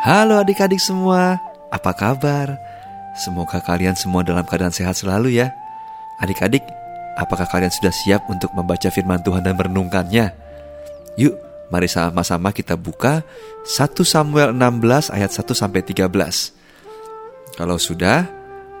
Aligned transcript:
Halo 0.00 0.40
adik-adik 0.40 0.80
semua, 0.80 1.36
apa 1.68 1.92
kabar? 1.92 2.56
Semoga 3.12 3.60
kalian 3.60 3.92
semua 3.92 4.24
dalam 4.24 4.48
keadaan 4.48 4.72
sehat 4.72 4.96
selalu 4.96 5.36
ya. 5.36 5.52
Adik-adik, 6.24 6.64
apakah 7.20 7.44
kalian 7.44 7.68
sudah 7.68 7.92
siap 7.92 8.24
untuk 8.32 8.48
membaca 8.56 8.88
firman 8.88 9.20
Tuhan 9.20 9.44
dan 9.44 9.60
merenungkannya? 9.60 10.32
Yuk, 11.20 11.36
mari 11.68 11.84
sama-sama 11.84 12.48
kita 12.48 12.80
buka 12.80 13.20
1 13.68 13.92
Samuel 14.00 14.56
16 14.56 15.12
ayat 15.12 15.36
1 15.36 15.52
sampai 15.52 15.84
13. 15.84 16.08
Kalau 17.60 17.76
sudah, 17.76 18.24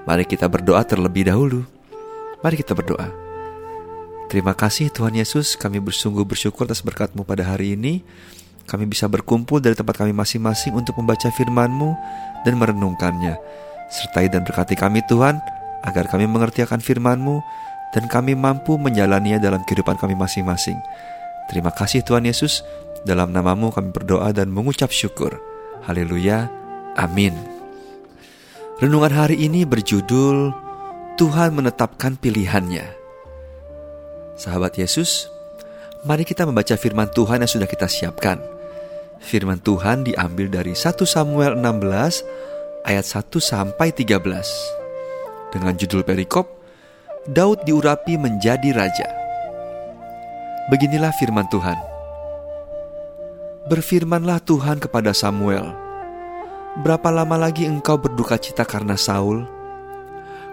mari 0.08 0.24
kita 0.24 0.48
berdoa 0.48 0.80
terlebih 0.88 1.28
dahulu. 1.28 1.68
Mari 2.40 2.64
kita 2.64 2.72
berdoa. 2.72 3.12
Terima 4.32 4.56
kasih 4.56 4.88
Tuhan 4.88 5.12
Yesus, 5.12 5.52
kami 5.60 5.84
bersungguh 5.84 6.24
bersyukur 6.24 6.64
atas 6.64 6.80
berkat-Mu 6.80 7.28
pada 7.28 7.44
hari 7.44 7.76
ini 7.76 8.00
kami 8.70 8.86
bisa 8.86 9.10
berkumpul 9.10 9.58
dari 9.58 9.74
tempat 9.74 9.98
kami 9.98 10.14
masing-masing 10.14 10.70
untuk 10.78 10.94
membaca 11.02 11.26
firman-Mu 11.34 11.90
dan 12.46 12.54
merenungkannya. 12.54 13.34
Sertai 13.90 14.30
dan 14.30 14.46
berkati 14.46 14.78
kami 14.78 15.02
Tuhan, 15.10 15.42
agar 15.82 16.06
kami 16.06 16.30
mengerti 16.30 16.62
akan 16.62 16.78
firman-Mu 16.78 17.42
dan 17.90 18.06
kami 18.06 18.38
mampu 18.38 18.78
menjalaninya 18.78 19.42
dalam 19.42 19.66
kehidupan 19.66 19.98
kami 19.98 20.14
masing-masing. 20.14 20.78
Terima 21.50 21.74
kasih 21.74 22.06
Tuhan 22.06 22.22
Yesus, 22.22 22.62
dalam 23.02 23.34
namamu 23.34 23.74
kami 23.74 23.90
berdoa 23.90 24.30
dan 24.30 24.54
mengucap 24.54 24.94
syukur. 24.94 25.42
Haleluya, 25.82 26.46
amin. 26.94 27.34
Renungan 28.78 29.10
hari 29.10 29.42
ini 29.42 29.66
berjudul 29.66 30.54
Tuhan 31.18 31.52
menetapkan 31.52 32.14
pilihannya. 32.14 32.86
Sahabat 34.38 34.78
Yesus, 34.78 35.28
mari 36.06 36.24
kita 36.24 36.48
membaca 36.48 36.72
firman 36.78 37.10
Tuhan 37.12 37.44
yang 37.44 37.50
sudah 37.50 37.68
kita 37.68 37.90
siapkan. 37.90 38.59
Firman 39.20 39.60
Tuhan 39.60 40.08
diambil 40.08 40.48
dari 40.48 40.72
1 40.72 40.96
Samuel 41.04 41.52
16 41.60 42.88
ayat 42.88 43.04
1 43.04 43.28
sampai 43.36 43.92
13. 43.92 44.16
Dengan 45.52 45.76
judul 45.76 46.00
perikop, 46.00 46.48
Daud 47.28 47.60
diurapi 47.68 48.16
menjadi 48.16 48.72
raja. 48.72 49.08
Beginilah 50.72 51.12
firman 51.20 51.44
Tuhan. 51.52 51.76
Berfirmanlah 53.68 54.40
Tuhan 54.40 54.80
kepada 54.80 55.12
Samuel, 55.12 55.68
Berapa 56.80 57.10
lama 57.10 57.34
lagi 57.34 57.66
engkau 57.66 57.98
berduka 57.98 58.38
cita 58.38 58.62
karena 58.62 58.94
Saul? 58.94 59.42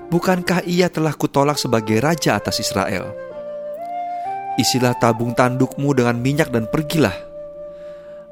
Bukankah 0.09 0.65
ia 0.65 0.89
telah 0.91 1.13
kutolak 1.13 1.55
sebagai 1.61 2.01
raja 2.03 2.35
atas 2.35 2.57
Israel? 2.57 3.15
Isilah 4.57 4.97
tabung 4.97 5.37
tandukmu 5.37 5.93
dengan 5.93 6.17
minyak 6.17 6.49
dan 6.49 6.65
pergilah 6.65 7.26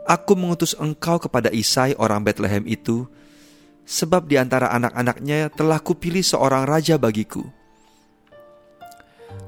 Aku 0.05 0.37
mengutus 0.37 0.77
engkau 0.77 1.17
kepada 1.17 1.49
Isai 1.49 1.97
orang 1.97 2.21
Bethlehem 2.21 2.61
itu, 2.69 3.09
sebab 3.89 4.29
di 4.29 4.37
antara 4.37 4.69
anak-anaknya 4.69 5.49
telah 5.49 5.81
kupilih 5.81 6.21
seorang 6.21 6.69
raja 6.69 6.97
bagiku. 7.01 7.41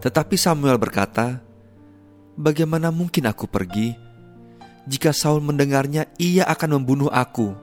Tetapi 0.02 0.36
Samuel 0.38 0.82
berkata, 0.82 1.42
Bagaimana 2.38 2.94
mungkin 2.94 3.26
aku 3.26 3.50
pergi? 3.50 3.98
Jika 4.86 5.10
Saul 5.10 5.42
mendengarnya, 5.42 6.06
ia 6.22 6.46
akan 6.46 6.82
membunuh 6.82 7.10
aku. 7.10 7.54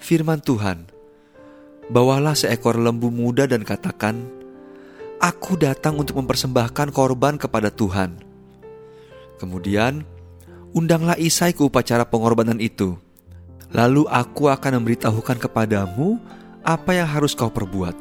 Firman 0.00 0.40
Tuhan, 0.40 0.88
Bawalah 1.92 2.32
seekor 2.32 2.80
lembu 2.80 3.12
muda 3.12 3.44
dan 3.44 3.60
katakan, 3.64 4.24
Aku 5.20 5.54
datang 5.60 6.00
untuk 6.00 6.16
mempersembahkan 6.18 6.90
korban 6.90 7.36
kepada 7.36 7.68
Tuhan. 7.68 8.18
Kemudian 9.36 10.02
undanglah 10.72 11.16
Isai 11.20 11.52
ke 11.52 11.62
upacara 11.64 12.04
pengorbanan 12.04 12.58
itu. 12.58 12.96
Lalu 13.72 14.04
aku 14.08 14.52
akan 14.52 14.80
memberitahukan 14.80 15.40
kepadamu 15.40 16.20
apa 16.60 16.92
yang 16.92 17.08
harus 17.08 17.32
kau 17.32 17.48
perbuat. 17.48 17.96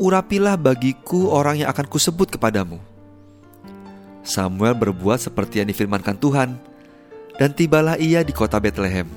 Urapilah 0.00 0.56
bagiku 0.56 1.32
orang 1.32 1.64
yang 1.64 1.68
akan 1.72 1.84
kusebut 1.88 2.32
kepadamu. 2.32 2.80
Samuel 4.20 4.76
berbuat 4.76 5.20
seperti 5.20 5.64
yang 5.64 5.68
difirmankan 5.68 6.16
Tuhan, 6.16 6.56
dan 7.40 7.50
tibalah 7.56 7.96
ia 7.96 8.20
di 8.20 8.36
kota 8.36 8.60
Bethlehem. 8.60 9.08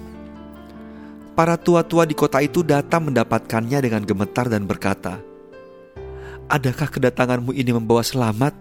Para 1.36 1.60
tua-tua 1.60 2.08
di 2.08 2.16
kota 2.16 2.40
itu 2.40 2.64
datang 2.64 3.12
mendapatkannya 3.12 3.84
dengan 3.84 4.04
gemetar 4.08 4.48
dan 4.48 4.64
berkata, 4.64 5.20
Adakah 6.48 6.88
kedatanganmu 6.88 7.52
ini 7.52 7.72
membawa 7.76 8.04
selamat? 8.04 8.56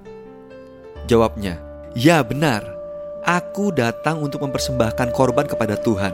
Jawabnya, 1.07 1.63
Ya 1.95 2.25
benar, 2.25 2.82
Aku 3.23 3.71
datang 3.71 4.19
untuk 4.19 4.43
mempersembahkan 4.43 5.15
korban 5.15 5.47
kepada 5.47 5.79
Tuhan. 5.79 6.11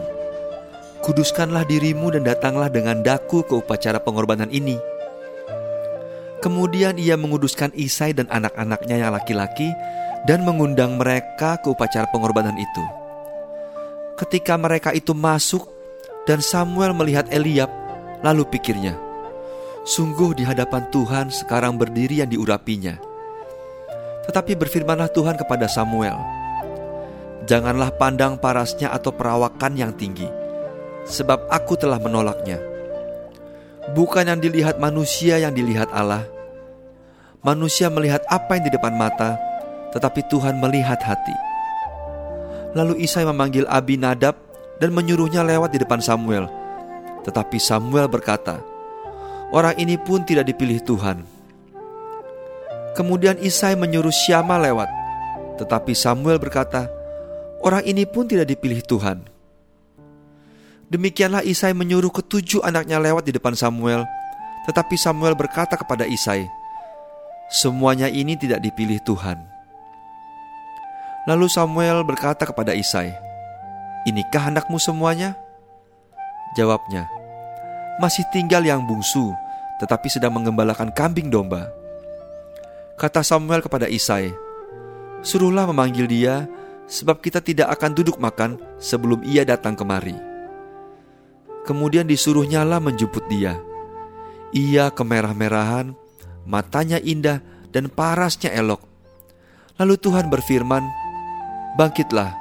Kuduskanlah 1.00 1.64
dirimu 1.64 2.12
dan 2.12 2.28
datanglah 2.28 2.68
dengan 2.68 3.00
daku 3.00 3.40
ke 3.48 3.56
upacara 3.56 3.96
pengorbanan 3.96 4.52
ini. 4.52 4.76
Kemudian 6.44 7.00
ia 7.00 7.16
menguduskan 7.16 7.72
Isai 7.72 8.12
dan 8.12 8.28
anak-anaknya 8.28 9.00
yang 9.00 9.16
laki-laki 9.16 9.72
dan 10.28 10.44
mengundang 10.44 11.00
mereka 11.00 11.56
ke 11.64 11.72
upacara 11.72 12.04
pengorbanan 12.12 12.60
itu. 12.60 12.84
Ketika 14.20 14.60
mereka 14.60 14.92
itu 14.92 15.16
masuk 15.16 15.64
dan 16.28 16.44
Samuel 16.44 16.92
melihat 16.92 17.24
Eliab, 17.32 17.72
lalu 18.20 18.44
pikirnya, 18.52 19.08
Sungguh 19.88 20.36
di 20.36 20.44
hadapan 20.44 20.84
Tuhan 20.92 21.32
sekarang 21.32 21.80
berdiri 21.80 22.20
yang 22.20 22.28
diurapinya. 22.28 23.00
Tetapi 24.28 24.52
berfirmanlah 24.60 25.08
Tuhan 25.16 25.40
kepada 25.40 25.64
Samuel, 25.64 26.37
Janganlah 27.46 27.94
pandang 27.94 28.40
parasnya 28.40 28.90
atau 28.90 29.14
perawakan 29.14 29.78
yang 29.78 29.92
tinggi, 29.94 30.26
sebab 31.06 31.46
aku 31.46 31.78
telah 31.78 32.02
menolaknya. 32.02 32.58
Bukan 33.94 34.26
yang 34.26 34.40
dilihat 34.42 34.82
manusia 34.82 35.38
yang 35.38 35.54
dilihat 35.54 35.88
Allah. 35.94 36.26
Manusia 37.40 37.86
melihat 37.88 38.20
apa 38.26 38.58
yang 38.58 38.66
di 38.66 38.72
depan 38.74 38.92
mata, 38.98 39.38
tetapi 39.94 40.26
Tuhan 40.26 40.58
melihat 40.58 40.98
hati. 41.00 41.36
Lalu 42.76 43.06
Isai 43.06 43.24
memanggil 43.24 43.64
Abi 43.70 43.96
Nadab 43.96 44.36
dan 44.82 44.92
menyuruhnya 44.92 45.40
lewat 45.46 45.72
di 45.72 45.78
depan 45.80 46.02
Samuel. 46.02 46.50
Tetapi 47.24 47.56
Samuel 47.56 48.10
berkata, 48.10 48.60
Orang 49.48 49.80
ini 49.80 49.96
pun 49.96 50.28
tidak 50.28 50.52
dipilih 50.52 50.84
Tuhan. 50.84 51.24
Kemudian 52.92 53.40
Isai 53.40 53.72
menyuruh 53.78 54.12
Syama 54.12 54.60
lewat. 54.60 54.90
Tetapi 55.56 55.96
Samuel 55.96 56.36
berkata, 56.36 56.97
Orang 57.58 57.82
ini 57.82 58.06
pun 58.06 58.30
tidak 58.30 58.46
dipilih 58.54 58.82
Tuhan. 58.86 59.26
Demikianlah 60.88 61.44
Isai 61.44 61.76
menyuruh 61.76 62.08
ketujuh 62.08 62.64
anaknya 62.64 62.96
lewat 62.96 63.28
di 63.28 63.32
depan 63.36 63.52
Samuel. 63.52 64.08
Tetapi 64.64 64.96
Samuel 64.96 65.36
berkata 65.36 65.76
kepada 65.76 66.08
Isai, 66.08 66.48
Semuanya 67.48 68.08
ini 68.12 68.36
tidak 68.36 68.60
dipilih 68.60 69.00
Tuhan. 69.04 69.40
Lalu 71.28 71.48
Samuel 71.48 72.04
berkata 72.04 72.48
kepada 72.48 72.72
Isai, 72.72 73.12
Inikah 74.08 74.48
anakmu 74.48 74.80
semuanya? 74.80 75.36
Jawabnya, 76.56 77.08
Masih 78.00 78.24
tinggal 78.32 78.64
yang 78.64 78.84
bungsu, 78.84 79.32
tetapi 79.80 80.08
sedang 80.08 80.36
mengembalakan 80.36 80.92
kambing 80.92 81.28
domba. 81.28 81.68
Kata 82.96 83.20
Samuel 83.20 83.60
kepada 83.60 83.88
Isai, 83.88 84.32
Suruhlah 85.20 85.68
memanggil 85.68 86.08
dia 86.08 86.48
sebab 86.88 87.20
kita 87.20 87.44
tidak 87.44 87.68
akan 87.76 87.92
duduk 87.92 88.16
makan 88.16 88.56
sebelum 88.80 89.20
ia 89.22 89.44
datang 89.44 89.76
kemari. 89.76 90.16
Kemudian 91.68 92.08
disuruh 92.08 92.48
nyala 92.48 92.80
menjemput 92.80 93.28
dia. 93.28 93.60
Ia 94.56 94.88
kemerah-merahan, 94.88 95.92
matanya 96.48 96.96
indah 96.96 97.44
dan 97.68 97.92
parasnya 97.92 98.48
elok. 98.56 98.80
Lalu 99.76 100.00
Tuhan 100.00 100.32
berfirman, 100.32 100.80
Bangkitlah, 101.76 102.32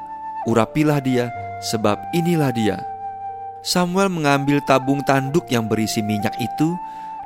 urapilah 0.47 1.03
dia, 1.03 1.27
sebab 1.59 1.99
inilah 2.15 2.55
dia. 2.55 2.79
Samuel 3.67 4.07
mengambil 4.07 4.63
tabung 4.63 5.03
tanduk 5.03 5.51
yang 5.51 5.67
berisi 5.67 5.99
minyak 5.99 6.33
itu 6.39 6.71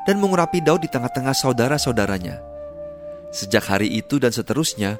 dan 0.09 0.17
mengurapi 0.17 0.57
Daud 0.57 0.81
di 0.81 0.89
tengah-tengah 0.89 1.37
saudara-saudaranya. 1.37 2.41
Sejak 3.29 3.69
hari 3.69 3.93
itu 3.93 4.17
dan 4.17 4.33
seterusnya, 4.33 4.97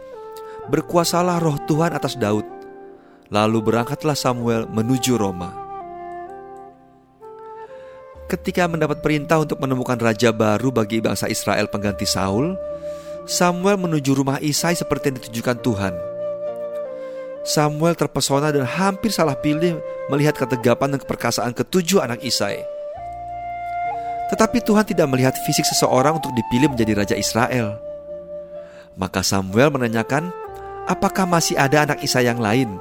berkuasalah 0.70 1.42
roh 1.42 1.58
Tuhan 1.66 1.96
atas 1.96 2.20
Daud. 2.20 2.46
Lalu 3.32 3.64
berangkatlah 3.64 4.14
Samuel 4.14 4.68
menuju 4.68 5.16
Roma. 5.16 5.56
Ketika 8.28 8.68
mendapat 8.68 9.00
perintah 9.00 9.40
untuk 9.40 9.60
menemukan 9.60 9.96
raja 10.00 10.32
baru 10.36 10.72
bagi 10.72 11.00
bangsa 11.00 11.32
Israel 11.32 11.68
pengganti 11.72 12.04
Saul, 12.08 12.56
Samuel 13.28 13.80
menuju 13.80 14.12
rumah 14.16 14.40
Isai 14.44 14.76
seperti 14.76 15.12
yang 15.12 15.18
ditujukan 15.20 15.58
Tuhan. 15.64 15.94
Samuel 17.42 17.98
terpesona 17.98 18.54
dan 18.54 18.68
hampir 18.68 19.10
salah 19.10 19.34
pilih 19.34 19.82
melihat 20.14 20.38
ketegapan 20.38 20.94
dan 20.94 21.00
keperkasaan 21.02 21.52
ketujuh 21.56 22.04
anak 22.04 22.22
Isai. 22.22 22.62
Tetapi 24.32 24.64
Tuhan 24.64 24.88
tidak 24.88 25.08
melihat 25.12 25.36
fisik 25.44 25.68
seseorang 25.68 26.16
untuk 26.16 26.32
dipilih 26.32 26.72
menjadi 26.72 26.94
raja 26.96 27.16
Israel. 27.20 27.76
Maka 28.96 29.24
Samuel 29.28 29.76
menanyakan 29.76 30.32
apakah 30.90 31.26
masih 31.30 31.58
ada 31.58 31.86
anak 31.86 32.02
Isa 32.02 32.22
yang 32.22 32.42
lain? 32.42 32.78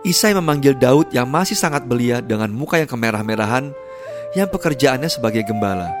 Isai 0.00 0.32
memanggil 0.32 0.72
Daud 0.80 1.12
yang 1.12 1.28
masih 1.28 1.52
sangat 1.52 1.84
belia 1.84 2.24
dengan 2.24 2.48
muka 2.48 2.80
yang 2.80 2.88
kemerah-merahan 2.88 3.68
yang 4.32 4.48
pekerjaannya 4.48 5.12
sebagai 5.12 5.44
gembala. 5.44 5.92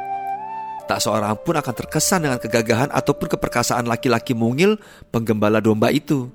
Tak 0.88 1.04
seorang 1.04 1.36
pun 1.44 1.54
akan 1.54 1.74
terkesan 1.76 2.24
dengan 2.26 2.40
kegagahan 2.40 2.90
ataupun 2.90 3.30
keperkasaan 3.30 3.86
laki-laki 3.86 4.32
mungil 4.32 4.80
penggembala 5.12 5.60
domba 5.60 5.92
itu. 5.92 6.32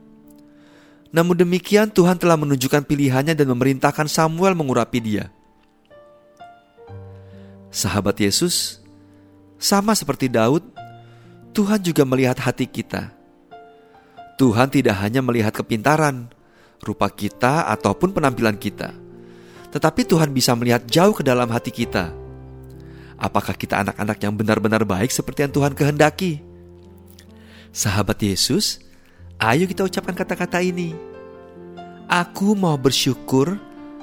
Namun 1.11 1.35
demikian 1.35 1.89
Tuhan 1.91 2.19
telah 2.19 2.35
menunjukkan 2.35 2.83
pilihannya 2.83 3.33
dan 3.33 3.47
memerintahkan 3.47 4.07
Samuel 4.11 4.51
mengurapi 4.51 4.99
dia. 4.99 5.31
Sahabat 7.71 8.19
Yesus, 8.19 8.83
sama 9.59 9.95
seperti 9.95 10.27
Daud, 10.27 10.63
Tuhan 11.55 11.79
juga 11.79 12.03
melihat 12.03 12.35
hati 12.39 12.67
kita. 12.67 13.14
Tuhan 14.35 14.67
tidak 14.67 14.99
hanya 14.99 15.23
melihat 15.23 15.55
kepintaran, 15.55 16.27
rupa 16.83 17.07
kita, 17.07 17.71
ataupun 17.71 18.11
penampilan 18.11 18.59
kita. 18.59 18.91
Tetapi 19.71 20.03
Tuhan 20.03 20.35
bisa 20.35 20.51
melihat 20.59 20.83
jauh 20.87 21.15
ke 21.15 21.23
dalam 21.23 21.47
hati 21.51 21.71
kita. 21.71 22.11
Apakah 23.15 23.55
kita 23.55 23.79
anak-anak 23.79 24.17
yang 24.19 24.35
benar-benar 24.35 24.83
baik 24.83 25.07
seperti 25.07 25.47
yang 25.47 25.53
Tuhan 25.55 25.71
kehendaki? 25.71 26.43
Sahabat 27.71 28.19
Yesus, 28.19 28.83
ayo 29.39 29.63
kita 29.67 29.87
ucapkan 29.87 30.15
kata-kata 30.15 30.59
ini. 30.59 30.91
Aku 32.11 32.59
mau 32.59 32.75
bersyukur 32.75 33.55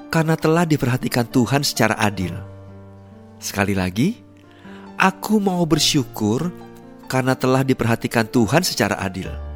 karena 0.08 0.36
telah 0.36 0.64
diperhatikan 0.64 1.28
Tuhan 1.28 1.60
secara 1.60 1.96
adil. 2.00 2.32
Sekali 3.36 3.76
lagi, 3.76 4.16
aku 4.96 5.36
mau 5.40 5.60
bersyukur 5.68 6.48
karena 7.04 7.36
telah 7.36 7.60
diperhatikan 7.60 8.24
Tuhan 8.32 8.64
secara 8.64 8.96
adil. 8.96 9.51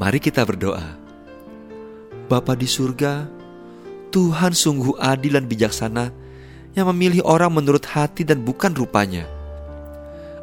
Mari 0.00 0.16
kita 0.16 0.48
berdoa. 0.48 0.96
Bapa 2.24 2.56
di 2.56 2.64
surga, 2.64 3.28
Tuhan 4.08 4.56
sungguh 4.56 4.96
adil 4.96 5.36
dan 5.36 5.44
bijaksana 5.44 6.08
yang 6.72 6.88
memilih 6.88 7.20
orang 7.28 7.52
menurut 7.52 7.84
hati 7.84 8.24
dan 8.24 8.40
bukan 8.40 8.72
rupanya. 8.72 9.28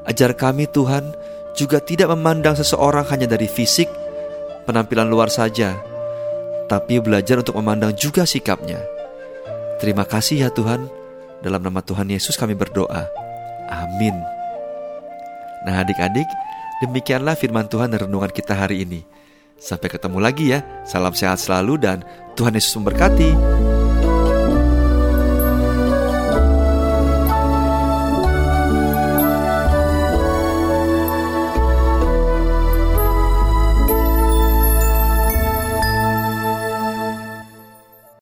Ajar 0.06 0.38
kami 0.38 0.70
Tuhan 0.70 1.10
juga 1.58 1.82
tidak 1.82 2.14
memandang 2.14 2.54
seseorang 2.54 3.10
hanya 3.10 3.26
dari 3.26 3.50
fisik, 3.50 3.90
penampilan 4.70 5.10
luar 5.10 5.34
saja, 5.34 5.74
tapi 6.70 7.02
belajar 7.02 7.42
untuk 7.42 7.58
memandang 7.58 7.98
juga 7.98 8.30
sikapnya. 8.30 8.78
Terima 9.82 10.06
kasih 10.06 10.46
ya 10.46 10.50
Tuhan, 10.54 10.86
dalam 11.42 11.66
nama 11.66 11.82
Tuhan 11.82 12.14
Yesus 12.14 12.38
kami 12.38 12.54
berdoa. 12.54 13.10
Amin. 13.74 14.14
Nah 15.66 15.82
adik-adik, 15.82 16.30
demikianlah 16.86 17.34
firman 17.34 17.66
Tuhan 17.66 17.90
dan 17.90 18.06
renungan 18.06 18.30
kita 18.30 18.54
hari 18.54 18.86
ini. 18.86 19.18
Sampai 19.58 19.90
ketemu 19.90 20.22
lagi 20.22 20.54
ya. 20.54 20.62
Salam 20.86 21.18
sehat 21.18 21.42
selalu 21.42 21.82
dan 21.82 22.06
Tuhan 22.38 22.54
Yesus 22.54 22.78
memberkati. 22.78 23.67